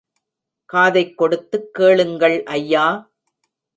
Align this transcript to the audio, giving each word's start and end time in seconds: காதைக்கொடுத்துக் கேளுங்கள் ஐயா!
காதைக்கொடுத்துக் 0.69 1.69
கேளுங்கள் 1.71 2.37
ஐயா! 2.51 2.85